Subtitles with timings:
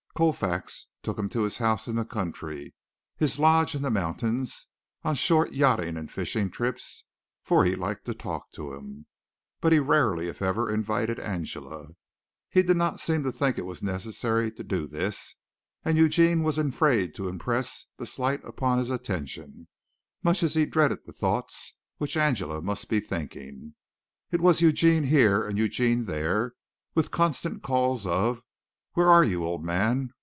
[0.13, 2.75] Colfax took him to his house in the country,
[3.17, 4.67] his lodge in the mountains,
[5.03, 7.05] on short yachting and fishing trips,
[7.43, 9.07] for he liked to talk to him,
[9.61, 11.87] but he rarely if ever invited Angela.
[12.51, 15.35] He did not seem to think it was necessary to do this,
[15.83, 19.69] and Eugene was afraid to impress the slight upon his attention,
[20.21, 23.73] much as he dreaded the thoughts which Angela must be thinking.
[24.29, 26.53] It was Eugene here and Eugene there,
[26.93, 28.43] with constant calls of
[28.93, 30.11] "where are you, old man?"